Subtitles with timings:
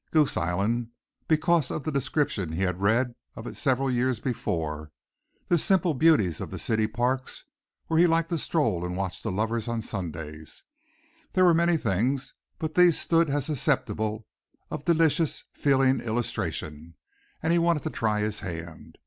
[0.09, 0.89] Goose Island,
[1.27, 4.91] because of the description he had read of it several years before,
[5.47, 7.45] the simple beauties of the city parks
[7.85, 10.63] where he liked to stroll and watch the lovers on Sundays.
[11.33, 14.25] There were many things, but these stood as susceptible
[14.71, 16.95] of delicious, feeling illustration
[17.43, 18.97] and he wanted to try his hand.